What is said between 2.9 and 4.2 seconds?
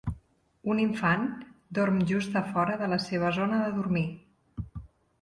la seva zona de dormir.